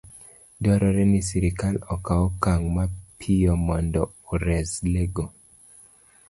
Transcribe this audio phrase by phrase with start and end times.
[0.61, 4.01] Dwarore ni sirkal okaw okang' mapiyo mondo
[4.33, 5.25] ores le go